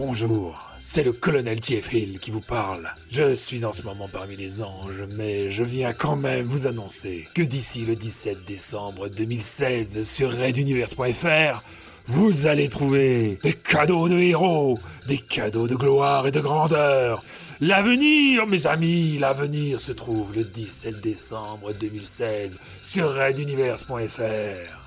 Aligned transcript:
Bonjour, 0.00 0.70
c'est 0.78 1.02
le 1.02 1.10
colonel 1.10 1.58
Hill 1.68 2.20
qui 2.20 2.30
vous 2.30 2.40
parle. 2.40 2.88
Je 3.10 3.34
suis 3.34 3.64
en 3.64 3.72
ce 3.72 3.82
moment 3.82 4.08
parmi 4.08 4.36
les 4.36 4.62
anges, 4.62 5.02
mais 5.16 5.50
je 5.50 5.64
viens 5.64 5.92
quand 5.92 6.14
même 6.14 6.46
vous 6.46 6.68
annoncer 6.68 7.26
que 7.34 7.42
d'ici 7.42 7.84
le 7.84 7.96
17 7.96 8.44
décembre 8.46 9.08
2016 9.08 10.04
sur 10.08 10.30
raiduniverse.fr, 10.30 11.64
vous 12.06 12.46
allez 12.46 12.68
trouver 12.68 13.40
des 13.42 13.54
cadeaux 13.54 14.08
de 14.08 14.14
héros, 14.14 14.78
des 15.08 15.18
cadeaux 15.18 15.66
de 15.66 15.74
gloire 15.74 16.28
et 16.28 16.30
de 16.30 16.40
grandeur. 16.40 17.24
L'avenir, 17.60 18.46
mes 18.46 18.68
amis, 18.68 19.18
l'avenir 19.18 19.80
se 19.80 19.90
trouve 19.90 20.32
le 20.32 20.44
17 20.44 21.00
décembre 21.00 21.72
2016 21.72 22.56
sur 22.84 23.10
raiduniverse.fr. 23.10 24.78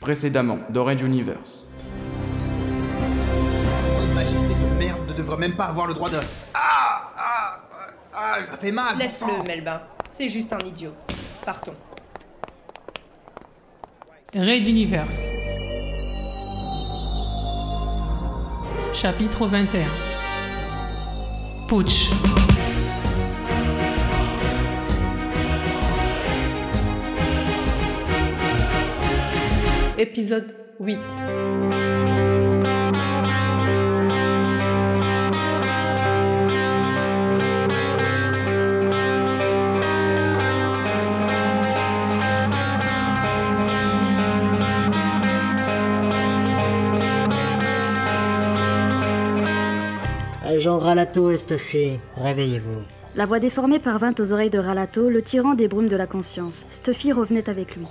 Précédemment, 0.00 0.58
dans 0.70 0.84
Red 0.84 1.00
Universe. 1.00 1.68
Même 5.36 5.54
pas 5.54 5.64
avoir 5.66 5.86
le 5.86 5.94
droit 5.94 6.10
de. 6.10 6.18
Ah 6.54 7.10
Ah 7.16 7.60
Ah 8.14 8.36
Ça 8.48 8.56
fait 8.56 8.72
mal 8.72 8.96
Laisse-le, 8.98 9.42
Melba. 9.44 9.88
C'est 10.10 10.28
juste 10.28 10.52
un 10.52 10.60
idiot. 10.60 10.94
Partons. 11.44 11.74
Raid 14.34 14.66
Universe. 14.68 15.22
Chapitre 18.92 19.46
21. 19.46 19.86
Putsch. 21.68 22.10
Épisode 29.98 30.54
8. 30.80 32.33
Agent 50.64 50.78
Ralato 50.78 51.30
et 51.30 51.36
Stuffy, 51.36 51.98
réveillez-vous. 52.16 52.84
La 53.16 53.26
voix 53.26 53.38
déformée 53.38 53.78
parvint 53.78 54.14
aux 54.18 54.32
oreilles 54.32 54.48
de 54.48 54.58
Ralato, 54.58 55.10
le 55.10 55.20
tirant 55.20 55.52
des 55.52 55.68
brumes 55.68 55.90
de 55.90 55.96
la 55.96 56.06
conscience. 56.06 56.64
Stuffy 56.70 57.12
revenait 57.12 57.50
avec 57.50 57.76
lui. 57.76 57.84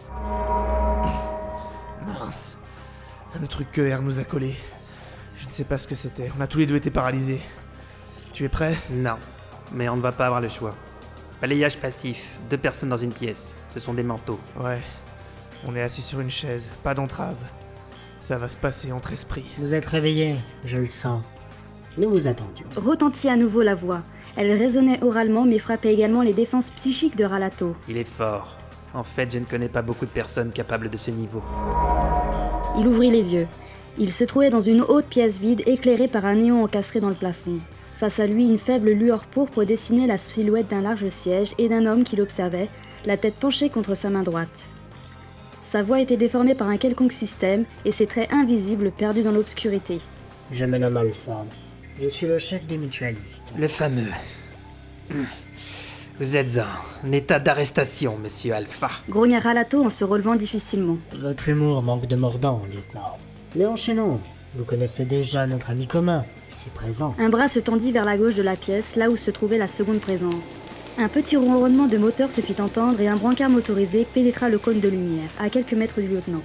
Mince. 2.07 2.55
Le 3.39 3.47
truc 3.47 3.71
que 3.71 3.95
R 3.95 4.01
nous 4.01 4.17
a 4.17 4.23
collé. 4.23 4.55
Je 5.37 5.45
ne 5.45 5.51
sais 5.51 5.65
pas 5.65 5.77
ce 5.77 5.87
que 5.87 5.93
c'était. 5.93 6.31
On 6.35 6.41
a 6.41 6.47
tous 6.47 6.57
les 6.57 6.65
deux 6.65 6.75
été 6.75 6.89
paralysés. 6.89 7.41
Tu 8.33 8.43
es 8.43 8.49
prêt? 8.49 8.75
Non, 8.89 9.17
mais 9.71 9.87
on 9.87 9.97
ne 9.97 10.01
va 10.01 10.11
pas 10.11 10.25
avoir 10.25 10.41
le 10.41 10.49
choix. 10.49 10.73
Balayage 11.41 11.77
passif, 11.77 12.39
deux 12.49 12.57
personnes 12.57 12.89
dans 12.89 12.97
une 12.97 13.13
pièce. 13.13 13.55
Ce 13.69 13.79
sont 13.79 13.93
des 13.93 14.01
manteaux. 14.01 14.39
Ouais. 14.59 14.81
On 15.67 15.75
est 15.75 15.81
assis 15.83 16.01
sur 16.01 16.21
une 16.21 16.31
chaise, 16.31 16.71
pas 16.81 16.95
d'entrave. 16.95 17.37
Ça 18.19 18.39
va 18.39 18.49
se 18.49 18.57
passer 18.57 18.91
entre 18.91 19.13
esprits. 19.13 19.45
Vous 19.59 19.75
êtes 19.75 19.85
réveillés, 19.85 20.37
je 20.65 20.79
le 20.79 20.87
sens. 20.87 21.21
Nous 21.97 22.09
vous 22.09 22.27
attendions. 22.27 22.65
Retentit 22.75 23.29
à 23.29 23.35
nouveau 23.35 23.61
la 23.61 23.75
voix. 23.75 24.01
Elle 24.35 24.51
résonnait 24.51 25.03
oralement 25.03 25.45
mais 25.45 25.59
frappait 25.59 25.93
également 25.93 26.23
les 26.23 26.33
défenses 26.33 26.71
psychiques 26.71 27.15
de 27.15 27.23
Ralato. 27.23 27.75
Il 27.87 27.97
est 27.97 28.03
fort. 28.03 28.57
En 28.95 29.03
fait, 29.03 29.31
je 29.31 29.39
ne 29.39 29.45
connais 29.45 29.69
pas 29.69 29.81
beaucoup 29.81 30.05
de 30.05 30.11
personnes 30.11 30.51
capables 30.51 30.89
de 30.89 30.97
ce 30.97 31.11
niveau. 31.11 31.41
Il 32.79 32.87
ouvrit 32.87 33.11
les 33.11 33.33
yeux. 33.35 33.47
Il 33.99 34.11
se 34.11 34.23
trouvait 34.23 34.49
dans 34.49 34.59
une 34.59 34.81
haute 34.81 35.05
pièce 35.05 35.39
vide 35.39 35.61
éclairée 35.67 36.07
par 36.07 36.25
un 36.25 36.35
néon 36.35 36.63
encastré 36.63 36.99
dans 36.99 37.09
le 37.09 37.15
plafond. 37.15 37.59
Face 37.95 38.19
à 38.19 38.25
lui, 38.25 38.43
une 38.43 38.57
faible 38.57 38.89
lueur 38.89 39.25
pourpre 39.25 39.63
dessinait 39.63 40.07
la 40.07 40.17
silhouette 40.17 40.69
d'un 40.69 40.81
large 40.81 41.07
siège 41.09 41.53
et 41.59 41.69
d'un 41.69 41.85
homme 41.85 42.03
qui 42.03 42.15
l'observait, 42.15 42.69
la 43.05 43.17
tête 43.17 43.35
penchée 43.35 43.69
contre 43.69 43.95
sa 43.95 44.09
main 44.09 44.23
droite. 44.23 44.69
Sa 45.61 45.83
voix 45.83 46.01
était 46.01 46.17
déformée 46.17 46.55
par 46.55 46.69
un 46.69 46.77
quelconque 46.77 47.11
système 47.11 47.65
et 47.85 47.91
ses 47.91 48.07
traits 48.07 48.33
invisibles 48.33 48.91
perdus 48.91 49.21
dans 49.21 49.31
l'obscurité. 49.31 49.99
Je 50.51 50.65
me 50.65 50.77
nomme 50.77 50.97
Alford. 50.97 51.45
Je 52.01 52.07
suis 52.07 52.25
le 52.25 52.39
chef 52.39 52.65
des 52.65 52.77
mutualistes. 52.77 53.45
Le 53.57 53.67
fameux. 53.67 54.09
Vous 56.19 56.37
êtes 56.37 56.59
en 57.05 57.11
état 57.11 57.39
d'arrestation, 57.39 58.17
monsieur 58.17 58.53
Alpha. 58.53 58.89
Grogna 59.09 59.39
Ralato 59.39 59.83
en 59.83 59.89
se 59.89 60.03
relevant 60.03 60.35
difficilement. 60.35 60.97
Votre 61.15 61.49
humour 61.49 61.83
manque 61.83 62.07
de 62.07 62.15
mordant, 62.15 62.61
lieutenant. 62.71 63.17
Mais 63.55 63.65
enchaînons. 63.65 64.19
Vous 64.55 64.63
connaissez 64.63 65.05
déjà 65.05 65.47
notre 65.47 65.69
ami 65.69 65.87
commun, 65.87 66.25
ici 66.51 66.69
présent. 66.73 67.15
Un 67.19 67.29
bras 67.29 67.47
se 67.47 67.59
tendit 67.59 67.91
vers 67.91 68.05
la 68.05 68.17
gauche 68.17 68.35
de 68.35 68.43
la 68.43 68.55
pièce, 68.55 68.95
là 68.95 69.09
où 69.09 69.17
se 69.17 69.31
trouvait 69.31 69.57
la 69.57 69.67
seconde 69.67 69.99
présence. 69.99 70.55
Un 70.97 71.09
petit 71.09 71.37
ronronnement 71.37 71.87
de 71.87 71.97
moteur 71.97 72.31
se 72.31 72.41
fit 72.41 72.61
entendre 72.61 73.01
et 73.01 73.07
un 73.07 73.15
brancard 73.15 73.49
motorisé 73.49 74.05
pénétra 74.13 74.49
le 74.49 74.59
cône 74.59 74.79
de 74.79 74.89
lumière, 74.89 75.29
à 75.39 75.49
quelques 75.49 75.73
mètres 75.73 75.99
du 75.99 76.07
lieutenant. 76.07 76.43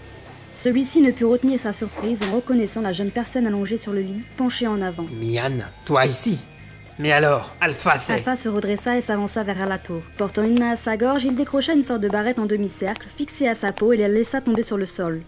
Celui-ci 0.50 1.02
ne 1.02 1.10
put 1.10 1.26
retenir 1.26 1.60
sa 1.60 1.74
surprise 1.74 2.22
en 2.22 2.34
reconnaissant 2.34 2.80
la 2.80 2.92
jeune 2.92 3.10
personne 3.10 3.46
allongée 3.46 3.76
sur 3.76 3.92
le 3.92 4.00
lit, 4.00 4.22
penchée 4.38 4.66
en 4.66 4.80
avant. 4.80 5.04
Mian, 5.20 5.64
toi 5.84 6.06
ici 6.06 6.38
Mais 6.98 7.12
alors, 7.12 7.54
Alpha, 7.60 7.98
c'est. 7.98 8.14
Alpha 8.14 8.34
se 8.34 8.48
redressa 8.48 8.96
et 8.96 9.02
s'avança 9.02 9.42
vers 9.42 9.62
Alato. 9.62 10.00
Portant 10.16 10.44
une 10.44 10.58
main 10.58 10.70
à 10.70 10.76
sa 10.76 10.96
gorge, 10.96 11.24
il 11.24 11.34
décrocha 11.34 11.74
une 11.74 11.82
sorte 11.82 12.00
de 12.00 12.08
barrette 12.08 12.38
en 12.38 12.46
demi-cercle, 12.46 13.06
fixée 13.14 13.46
à 13.46 13.54
sa 13.54 13.72
peau 13.72 13.92
et 13.92 13.98
la 13.98 14.08
laissa 14.08 14.40
tomber 14.40 14.62
sur 14.62 14.78
le 14.78 14.86
sol. 14.86 15.22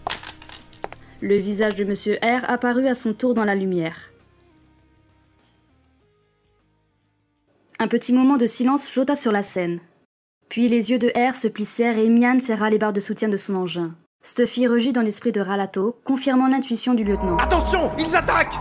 Le 1.21 1.35
visage 1.35 1.75
de 1.75 1.83
Monsieur 1.83 2.17
R 2.23 2.49
apparut 2.49 2.87
à 2.87 2.95
son 2.95 3.13
tour 3.13 3.35
dans 3.35 3.45
la 3.45 3.53
lumière. 3.53 4.11
Un 7.77 7.87
petit 7.87 8.11
moment 8.11 8.37
de 8.37 8.47
silence 8.47 8.87
flotta 8.87 9.15
sur 9.15 9.31
la 9.31 9.43
scène. 9.43 9.81
Puis 10.49 10.67
les 10.67 10.89
yeux 10.89 10.99
de 10.99 11.11
R 11.15 11.35
se 11.35 11.47
plissèrent 11.47 11.99
et 11.99 12.09
Mian 12.09 12.39
serra 12.39 12.71
les 12.71 12.79
barres 12.79 12.93
de 12.93 12.99
soutien 12.99 13.29
de 13.29 13.37
son 13.37 13.55
engin. 13.55 13.95
Stuffy 14.23 14.67
rugit 14.67 14.93
dans 14.93 15.01
l'esprit 15.01 15.31
de 15.31 15.41
Ralato, 15.41 15.95
confirmant 16.03 16.47
l'intuition 16.47 16.93
du 16.93 17.03
lieutenant. 17.03 17.37
Attention 17.37 17.89
Ils 17.97 18.15
attaquent 18.15 18.53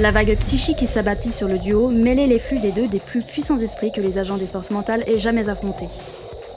La 0.00 0.10
vague 0.10 0.34
psychique 0.38 0.78
qui 0.78 0.86
s'abattit 0.86 1.32
sur 1.32 1.48
le 1.48 1.58
duo 1.58 1.90
mêlait 1.90 2.26
les 2.26 2.38
flux 2.38 2.58
des 2.58 2.72
deux 2.72 2.88
des 2.88 2.98
plus 2.98 3.22
puissants 3.22 3.58
esprits 3.58 3.92
que 3.92 4.00
les 4.00 4.16
agents 4.16 4.38
des 4.38 4.46
forces 4.46 4.70
mentales 4.70 5.04
aient 5.06 5.18
jamais 5.18 5.50
affrontés. 5.50 5.88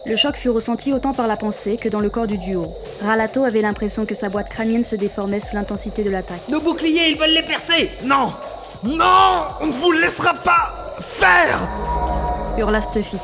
Le 0.07 0.15
choc 0.15 0.37
fut 0.37 0.49
ressenti 0.49 0.93
autant 0.93 1.13
par 1.13 1.27
la 1.27 1.35
pensée 1.35 1.75
que 1.75 1.89
dans 1.89 1.99
le 1.99 2.09
corps 2.09 2.27
du 2.27 2.37
duo. 2.37 2.73
Ralato 3.01 3.43
avait 3.43 3.61
l'impression 3.61 4.05
que 4.05 4.15
sa 4.15 4.29
boîte 4.29 4.49
crânienne 4.49 4.83
se 4.83 4.95
déformait 4.95 5.41
sous 5.41 5.53
l'intensité 5.53 6.01
de 6.03 6.09
l'attaque. 6.09 6.47
Nos 6.47 6.61
boucliers, 6.61 7.09
ils 7.09 7.17
veulent 7.17 7.31
les 7.31 7.43
percer 7.43 7.91
Non 8.03 8.31
Non 8.83 9.47
On 9.59 9.67
ne 9.67 9.71
vous 9.71 9.91
laissera 9.91 10.33
pas 10.33 10.95
faire 10.99 11.67
hurla 12.57 12.81
Stuffy. 12.81 13.17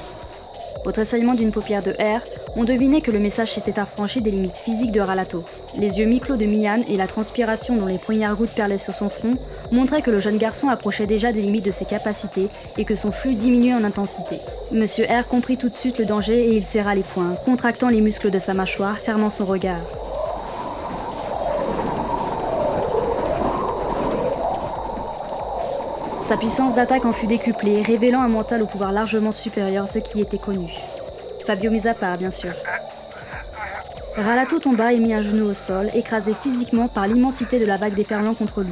Au 0.86 0.92
tressaillement 0.92 1.34
d'une 1.34 1.52
paupière 1.52 1.82
de 1.82 1.92
R, 1.92 2.22
on 2.56 2.66
devinait 2.66 3.02
que 3.02 3.12
le 3.12 3.20
message 3.20 3.54
s'était 3.54 3.80
affranchi 3.80 4.22
des 4.22 4.32
limites 4.32 4.58
physiques 4.58 4.92
de 4.92 5.00
Ralato. 5.00 5.46
Les 5.78 6.00
yeux 6.00 6.06
mi-clos 6.06 6.36
de 6.36 6.46
Mian 6.46 6.84
et 6.88 6.98
la 6.98 7.08
transpiration 7.08 7.78
dont 7.78 7.86
les 7.86 7.98
poignards 7.98 8.36
gouttes 8.36 8.54
perlaient 8.54 8.78
sur 8.78 8.94
son 8.94 9.10
front 9.10 9.36
montraient 9.72 10.02
que 10.02 10.12
le 10.12 10.18
jeune 10.18 10.38
garçon 10.38 10.68
approchait 10.68 11.08
déjà 11.08 11.32
des 11.32 11.42
limites 11.42 11.66
de 11.66 11.72
ses 11.72 11.86
capacités 11.86 12.50
et 12.78 12.86
que 12.86 12.96
son 12.96 13.12
flux 13.12 13.36
diminuait 13.36 13.74
en 13.74 13.84
intensité. 13.84 14.40
Monsieur 14.72 15.06
R 15.06 15.28
comprit 15.28 15.58
tout 15.58 15.70
de 15.70 15.76
suite 15.76 16.00
le 16.00 16.06
danger 16.06 16.50
et 16.50 16.56
il 16.56 16.64
serra 16.64 16.96
les 16.96 17.04
poings, 17.04 17.36
contractant 17.46 17.90
les 17.90 18.02
muscles 18.02 18.30
de 18.32 18.40
sa 18.40 18.54
mâchoire, 18.54 18.98
fermant 18.98 19.30
son 19.30 19.46
regard. 19.46 20.03
Sa 26.24 26.38
puissance 26.38 26.76
d'attaque 26.76 27.04
en 27.04 27.12
fut 27.12 27.28
décuplée, 27.28 27.82
révélant 27.82 28.22
un 28.22 28.30
mental 28.30 28.62
au 28.62 28.66
pouvoir 28.66 28.94
largement 28.94 29.34
supérieur 29.34 29.84
à 29.84 29.88
ce 29.88 30.00
qui 30.00 30.22
était 30.22 30.38
connu. 30.38 30.74
Fabio 31.46 31.70
mis 31.70 31.86
à 31.86 31.94
part, 31.94 32.18
bien 32.18 32.32
sûr. 32.32 32.52
Ralato 34.16 34.58
tomba 34.58 34.94
et 34.94 35.00
mit 35.00 35.14
un 35.14 35.22
genou 35.22 35.50
au 35.50 35.54
sol, 35.54 35.90
écrasé 35.94 36.34
physiquement 36.34 36.88
par 36.88 37.08
l'immensité 37.08 37.60
de 37.60 37.66
la 37.66 37.76
vague 37.76 37.94
déferlant 37.94 38.36
contre 38.36 38.62
lui. 38.62 38.72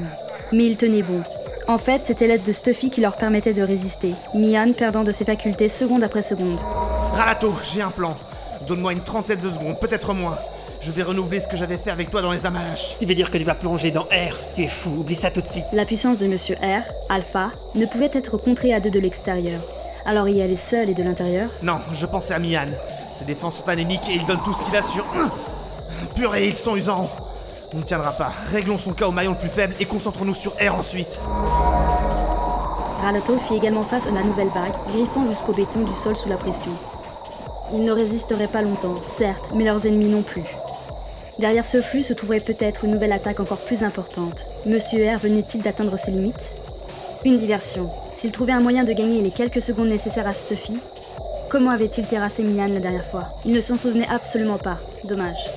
Mais 0.53 0.65
il 0.65 0.77
tenait 0.77 1.03
bon. 1.03 1.23
En 1.67 1.77
fait, 1.77 2.05
c'était 2.05 2.25
l'aide 2.25 2.45
de 2.45 2.53
Stuffy 2.53 2.89
qui 2.89 3.01
leur 3.01 3.17
permettait 3.17 3.53
de 3.53 3.63
résister, 3.63 4.13
Mian 4.33 4.71
perdant 4.71 5.03
de 5.03 5.11
ses 5.11 5.25
facultés 5.25 5.67
seconde 5.67 6.03
après 6.03 6.21
seconde. 6.21 6.57
Ralato, 7.11 7.53
j'ai 7.65 7.81
un 7.81 7.91
plan. 7.91 8.15
Donne-moi 8.65 8.93
une 8.93 9.03
trentaine 9.03 9.41
de 9.41 9.49
secondes, 9.49 9.77
peut-être 9.77 10.13
moins. 10.13 10.37
Je 10.81 10.91
vais 10.91 11.03
renouveler 11.03 11.39
ce 11.39 11.47
que 11.47 11.55
j'avais 11.55 11.77
fait 11.77 11.91
avec 11.91 12.09
toi 12.09 12.23
dans 12.23 12.31
les 12.31 12.45
Amash. 12.47 12.97
Tu 12.99 13.05
veux 13.05 13.13
dire 13.13 13.29
que 13.29 13.37
tu 13.37 13.43
vas 13.43 13.53
plonger 13.53 13.91
dans 13.91 14.05
R 14.05 14.35
Tu 14.55 14.63
es 14.63 14.67
fou, 14.67 14.89
oublie 14.97 15.13
ça 15.13 15.29
tout 15.29 15.41
de 15.41 15.47
suite. 15.47 15.65
La 15.73 15.85
puissance 15.85 16.17
de 16.17 16.25
Monsieur 16.25 16.55
R, 16.55 16.81
Alpha, 17.07 17.51
ne 17.75 17.85
pouvait 17.85 18.09
être 18.13 18.37
contrée 18.37 18.73
à 18.73 18.79
deux 18.79 18.89
de 18.89 18.99
l'extérieur. 18.99 19.61
Alors 20.05 20.27
y 20.27 20.41
aller 20.41 20.55
seul 20.55 20.89
et 20.89 20.95
de 20.95 21.03
l'intérieur 21.03 21.51
Non, 21.61 21.77
je 21.93 22.05
pensais 22.07 22.33
à 22.33 22.39
Mian. 22.39 22.65
Ses 23.13 23.25
défenses 23.25 23.57
sont 23.57 23.69
anémiques 23.69 24.09
et 24.09 24.13
il 24.15 24.25
donne 24.25 24.41
tout 24.43 24.53
ce 24.53 24.63
qu'il 24.63 24.75
a 24.75 24.81
sur. 24.81 25.05
Purée, 26.15 26.47
ils 26.47 26.57
sont 26.57 26.75
usants. 26.75 27.09
On 27.75 27.77
ne 27.77 27.83
tiendra 27.83 28.11
pas. 28.13 28.31
Réglons 28.51 28.79
son 28.79 28.93
cas 28.93 29.05
au 29.05 29.11
maillon 29.11 29.31
le 29.31 29.37
plus 29.37 29.49
faible 29.49 29.75
et 29.79 29.85
concentrons-nous 29.85 30.33
sur 30.33 30.53
R 30.53 30.73
ensuite. 30.73 31.19
Ralato 33.03 33.37
fit 33.47 33.55
également 33.55 33.83
face 33.83 34.07
à 34.07 34.11
la 34.11 34.23
nouvelle 34.23 34.49
vague, 34.49 34.73
griffant 34.87 35.27
jusqu'au 35.27 35.53
béton 35.53 35.81
du 35.81 35.93
sol 35.93 36.15
sous 36.15 36.27
la 36.29 36.37
pression. 36.37 36.71
Ils 37.71 37.83
ne 37.83 37.91
résisteraient 37.91 38.47
pas 38.47 38.63
longtemps, 38.63 38.95
certes, 39.03 39.51
mais 39.53 39.63
leurs 39.63 39.85
ennemis 39.85 40.09
non 40.09 40.23
plus. 40.23 40.43
Derrière 41.41 41.65
ce 41.65 41.81
flux 41.81 42.03
se 42.03 42.13
trouverait 42.13 42.39
peut-être 42.39 42.85
une 42.85 42.91
nouvelle 42.91 43.11
attaque 43.11 43.39
encore 43.39 43.57
plus 43.57 43.81
importante. 43.81 44.45
Monsieur 44.67 45.03
R 45.07 45.17
venait-il 45.17 45.63
d'atteindre 45.63 45.97
ses 45.97 46.11
limites? 46.11 46.55
Une 47.25 47.39
diversion. 47.39 47.89
S'il 48.13 48.31
trouvait 48.31 48.51
un 48.51 48.59
moyen 48.59 48.83
de 48.83 48.93
gagner 48.93 49.23
les 49.23 49.31
quelques 49.31 49.59
secondes 49.59 49.89
nécessaires 49.89 50.27
à 50.27 50.33
Stuffy, 50.33 50.77
comment 51.49 51.71
avait-il 51.71 52.05
terrassé 52.05 52.43
Milan 52.43 52.67
la 52.71 52.79
dernière 52.79 53.09
fois? 53.09 53.29
Il 53.43 53.53
ne 53.53 53.59
s'en 53.59 53.75
souvenait 53.75 54.07
absolument 54.07 54.59
pas. 54.59 54.77
Dommage. 55.05 55.49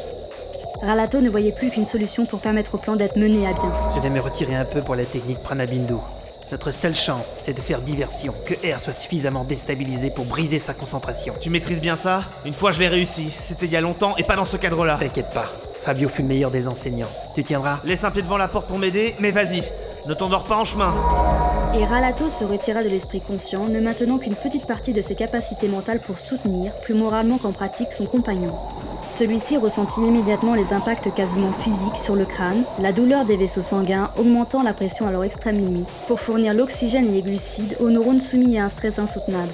Ralato 0.81 1.21
ne 1.21 1.29
voyait 1.29 1.53
plus 1.53 1.69
qu'une 1.69 1.85
solution 1.85 2.25
pour 2.25 2.41
permettre 2.41 2.77
au 2.77 2.79
plan 2.79 2.97
d'être 2.97 3.17
mené 3.17 3.47
à 3.47 3.53
bien. 3.53 3.71
Je 3.95 4.01
vais 4.01 4.09
me 4.09 4.21
retirer 4.21 4.57
un 4.57 4.65
peu 4.65 4.81
pour 4.81 4.95
la 4.95 5.05
technique 5.05 5.41
Pranabindu. 5.41 5.97
Notre 6.51 6.71
seule 6.71 6.95
chance, 6.95 7.27
c'est 7.27 7.55
de 7.55 7.61
faire 7.61 7.81
diversion, 7.81 8.33
que 8.47 8.55
R 8.55 8.79
soit 8.81 8.93
suffisamment 8.93 9.45
déstabilisé 9.45 10.11
pour 10.11 10.25
briser 10.25 10.59
sa 10.59 10.73
concentration. 10.73 11.35
Tu 11.41 11.51
maîtrises 11.51 11.81
bien 11.81 11.97
ça? 11.97 12.23
Une 12.47 12.55
fois 12.55 12.73
je 12.73 12.81
l'ai 12.81 12.89
réussi. 12.89 13.29
C'était 13.43 13.67
il 13.67 13.73
y 13.73 13.77
a 13.77 13.81
longtemps 13.83 14.17
et 14.17 14.25
pas 14.25 14.37
dans 14.37 14.45
ce 14.45 14.57
cadre-là. 14.57 14.99
T'inquiète 15.01 15.31
pas, 15.31 15.47
Fabio 15.85 16.09
fut 16.09 16.23
le 16.23 16.29
meilleur 16.29 16.51
des 16.51 16.67
enseignants. 16.67 17.11
Tu 17.35 17.45
tiendras 17.45 17.81
Laisse 17.85 18.05
un 18.05 18.11
pied 18.11 18.23
devant 18.23 18.39
la 18.39 18.49
porte 18.49 18.67
pour 18.67 18.79
m'aider, 18.79 19.15
mais 19.21 19.31
vas-y. 19.31 19.63
Ne 20.09 20.15
t'endors 20.15 20.45
pas 20.45 20.57
en 20.57 20.65
chemin. 20.65 20.95
Et 21.75 21.85
Ralato 21.85 22.31
se 22.31 22.43
retira 22.45 22.83
de 22.83 22.89
l'esprit 22.89 23.21
conscient, 23.21 23.69
ne 23.69 23.81
maintenant 23.81 24.17
qu'une 24.17 24.35
petite 24.35 24.67
partie 24.67 24.95
de 24.95 25.03
ses 25.03 25.15
capacités 25.15 25.69
mentales 25.69 26.01
pour 26.01 26.19
soutenir, 26.19 26.73
plus 26.77 26.95
moralement 26.95 27.37
qu'en 27.37 27.53
pratique, 27.53 27.93
son 27.93 28.07
compagnon. 28.07 28.55
Celui-ci 29.07 29.59
ressentit 29.59 30.01
immédiatement 30.01 30.55
les 30.55 30.73
impacts 30.73 31.13
quasiment 31.13 31.53
physiques 31.53 31.99
sur 31.99 32.17
le 32.17 32.25
crâne, 32.25 32.65
la 32.81 32.93
douleur 32.93 33.27
des 33.27 33.37
vaisseaux 33.37 33.61
sanguins 33.61 34.11
augmentant 34.17 34.63
la 34.63 34.73
pression 34.73 35.07
à 35.07 35.11
leur 35.11 35.25
extrême 35.25 35.57
limite, 35.57 35.91
pour 36.09 36.19
fournir 36.19 36.55
l'oxygène 36.55 37.09
et 37.09 37.13
les 37.13 37.23
glucides 37.23 37.77
aux 37.81 37.91
neurones 37.91 38.21
soumis 38.21 38.59
à 38.59 38.65
un 38.65 38.71
stress 38.71 38.99
insoutenable. 38.99 39.53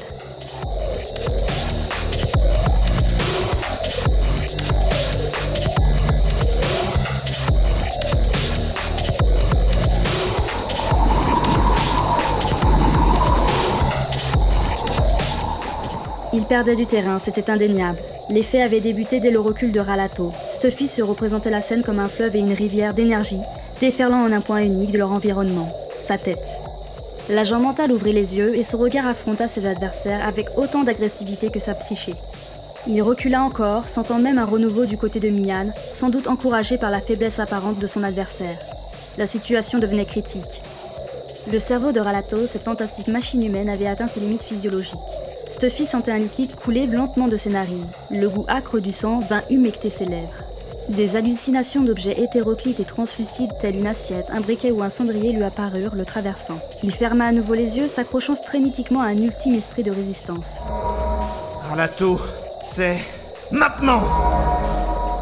Perdait 16.50 16.74
du 16.74 16.84
terrain, 16.84 17.20
c'était 17.20 17.48
indéniable. 17.48 18.00
Les 18.28 18.42
faits 18.42 18.62
avaient 18.62 18.80
débuté 18.80 19.20
dès 19.20 19.30
le 19.30 19.38
recul 19.38 19.70
de 19.70 19.78
Ralato. 19.78 20.32
Stuffy 20.56 20.88
se 20.88 21.00
représentait 21.00 21.48
la 21.48 21.62
scène 21.62 21.84
comme 21.84 22.00
un 22.00 22.08
fleuve 22.08 22.34
et 22.34 22.40
une 22.40 22.52
rivière 22.52 22.92
d'énergie, 22.92 23.38
déferlant 23.80 24.24
en 24.24 24.32
un 24.32 24.40
point 24.40 24.62
unique 24.62 24.90
de 24.90 24.98
leur 24.98 25.12
environnement, 25.12 25.68
sa 25.96 26.18
tête. 26.18 26.60
L'agent 27.28 27.60
mental 27.60 27.92
ouvrit 27.92 28.10
les 28.10 28.34
yeux 28.34 28.56
et 28.56 28.64
son 28.64 28.78
regard 28.78 29.06
affronta 29.06 29.46
ses 29.46 29.64
adversaires 29.64 30.26
avec 30.26 30.58
autant 30.58 30.82
d'agressivité 30.82 31.50
que 31.50 31.60
sa 31.60 31.74
psyché. 31.74 32.16
Il 32.88 33.00
recula 33.00 33.44
encore, 33.44 33.86
sentant 33.86 34.18
même 34.18 34.38
un 34.38 34.44
renouveau 34.44 34.86
du 34.86 34.98
côté 34.98 35.20
de 35.20 35.30
Mian, 35.30 35.72
sans 35.92 36.08
doute 36.08 36.26
encouragé 36.26 36.78
par 36.78 36.90
la 36.90 37.00
faiblesse 37.00 37.38
apparente 37.38 37.78
de 37.78 37.86
son 37.86 38.02
adversaire. 38.02 38.58
La 39.18 39.28
situation 39.28 39.78
devenait 39.78 40.04
critique. 40.04 40.62
Le 41.48 41.60
cerveau 41.60 41.92
de 41.92 42.00
Ralato, 42.00 42.48
cette 42.48 42.64
fantastique 42.64 43.06
machine 43.06 43.44
humaine, 43.44 43.68
avait 43.68 43.86
atteint 43.86 44.08
ses 44.08 44.18
limites 44.18 44.42
physiologiques. 44.42 44.98
Stuffy 45.50 45.84
sentait 45.84 46.12
un 46.12 46.18
liquide 46.18 46.54
couler 46.54 46.86
lentement 46.86 47.26
de 47.26 47.36
ses 47.36 47.50
narines. 47.50 47.88
Le 48.10 48.28
goût 48.28 48.44
acre 48.48 48.78
du 48.78 48.92
sang 48.92 49.18
vint 49.18 49.42
humecter 49.50 49.90
ses 49.90 50.04
lèvres. 50.04 50.44
Des 50.88 51.16
hallucinations 51.16 51.82
d'objets 51.82 52.20
hétéroclites 52.20 52.80
et 52.80 52.84
translucides 52.84 53.52
tels 53.60 53.76
une 53.76 53.86
assiette, 53.86 54.30
un 54.30 54.40
briquet 54.40 54.70
ou 54.70 54.82
un 54.82 54.90
cendrier 54.90 55.32
lui 55.32 55.42
apparurent, 55.42 55.94
le 55.94 56.04
traversant. 56.04 56.58
Il 56.82 56.92
ferma 56.92 57.26
à 57.26 57.32
nouveau 57.32 57.54
les 57.54 57.78
yeux, 57.78 57.88
s'accrochant 57.88 58.36
frénétiquement 58.36 59.02
à 59.02 59.06
un 59.06 59.18
ultime 59.18 59.54
esprit 59.54 59.82
de 59.82 59.90
résistance. 59.90 60.60
Ralato, 61.68 62.20
c'est 62.62 62.96
maintenant 63.52 64.02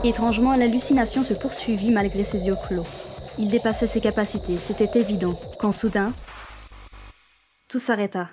Étrangement, 0.05 0.55
l'hallucination 0.55 1.25
se 1.25 1.35
poursuivit 1.35 1.91
malgré 1.91 2.25
ses 2.25 2.47
yeux 2.47 2.57
clos. 2.69 2.87
Il 3.39 3.49
dépassait 3.49 3.87
ses 3.87 4.01
capacités, 4.01 4.57
c'était 4.57 4.99
évident, 4.99 5.39
quand 5.59 5.73
soudain, 5.73 6.13
tout 7.69 7.79
s'arrêta. 7.79 8.29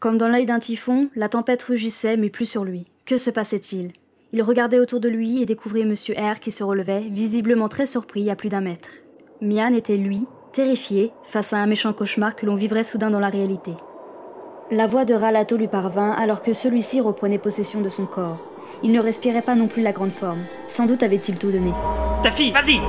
Comme 0.00 0.16
dans 0.16 0.28
l'œil 0.28 0.46
d'un 0.46 0.58
typhon, 0.58 1.10
la 1.14 1.28
tempête 1.28 1.62
rugissait, 1.62 2.16
mais 2.16 2.30
plus 2.30 2.46
sur 2.46 2.64
lui. 2.64 2.86
Que 3.04 3.18
se 3.18 3.28
passait-il? 3.28 3.92
Il 4.32 4.42
regardait 4.42 4.78
autour 4.78 4.98
de 4.98 5.10
lui 5.10 5.42
et 5.42 5.46
découvrait 5.46 5.84
Monsieur 5.84 6.14
R 6.14 6.40
qui 6.40 6.50
se 6.50 6.64
relevait, 6.64 7.04
visiblement 7.10 7.68
très 7.68 7.84
surpris 7.84 8.30
à 8.30 8.34
plus 8.34 8.48
d'un 8.48 8.62
mètre. 8.62 8.88
Mian 9.42 9.74
était 9.74 9.98
lui, 9.98 10.26
terrifié, 10.54 11.12
face 11.24 11.52
à 11.52 11.58
un 11.58 11.66
méchant 11.66 11.92
cauchemar 11.92 12.34
que 12.34 12.46
l'on 12.46 12.54
vivrait 12.54 12.82
soudain 12.82 13.10
dans 13.10 13.20
la 13.20 13.28
réalité. 13.28 13.72
La 14.70 14.86
voix 14.86 15.04
de 15.04 15.12
Ralato 15.12 15.58
lui 15.58 15.68
parvint 15.68 16.12
alors 16.12 16.40
que 16.40 16.54
celui-ci 16.54 17.02
reprenait 17.02 17.36
possession 17.36 17.82
de 17.82 17.90
son 17.90 18.06
corps. 18.06 18.38
Il 18.82 18.92
ne 18.92 19.00
respirait 19.00 19.42
pas 19.42 19.54
non 19.54 19.68
plus 19.68 19.82
la 19.82 19.92
grande 19.92 20.12
forme. 20.12 20.44
Sans 20.66 20.86
doute 20.86 21.02
avait-il 21.02 21.38
tout 21.38 21.50
donné. 21.50 21.72
Staffy, 22.14 22.52
vas-y 22.52 22.80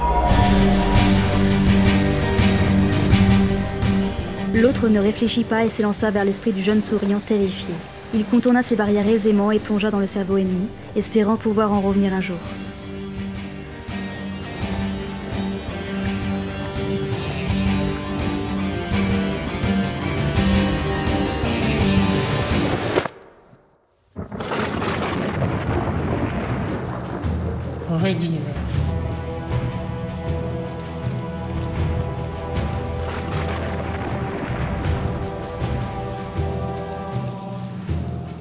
L'autre 4.62 4.90
ne 4.90 5.00
réfléchit 5.00 5.44
pas 5.44 5.64
et 5.64 5.68
s'élança 5.68 6.12
vers 6.12 6.24
l'esprit 6.24 6.52
du 6.52 6.62
jeune 6.62 6.82
souriant 6.82 7.20
terrifié. 7.20 7.74
Il 8.14 8.24
contourna 8.26 8.62
ses 8.62 8.76
barrières 8.76 9.08
aisément 9.08 9.50
et 9.50 9.58
plongea 9.58 9.90
dans 9.90 9.98
le 9.98 10.06
cerveau 10.06 10.38
ennemi, 10.38 10.68
espérant 10.96 11.36
pouvoir 11.36 11.74
en 11.74 11.82
revenir 11.82 12.14
un 12.14 12.22
jour. 12.22 12.38